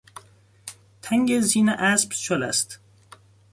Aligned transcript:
تنگ 1.01 1.39
زین 1.39 1.69
اسب 1.69 2.11
شل 2.13 2.43
است. 2.43 2.79